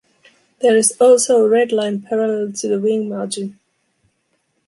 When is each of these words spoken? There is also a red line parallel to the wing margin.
There 0.61 0.75
is 0.75 0.97
also 0.99 1.45
a 1.45 1.47
red 1.47 1.71
line 1.71 2.01
parallel 2.01 2.53
to 2.53 2.67
the 2.67 2.79
wing 2.81 3.07
margin. 3.07 3.59